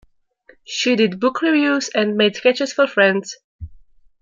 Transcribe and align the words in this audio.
She 0.65 0.95
did 0.95 1.19
book 1.19 1.43
reviews 1.43 1.89
and 1.89 2.17
made 2.17 2.35
sketches 2.35 2.73
for 2.73 2.87
friends. 2.87 3.37